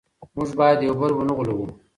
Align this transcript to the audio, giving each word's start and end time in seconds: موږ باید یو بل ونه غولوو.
موږ 0.35 0.49
باید 0.59 0.79
یو 0.87 0.95
بل 0.99 1.11
ونه 1.15 1.33
غولوو. 1.37 1.67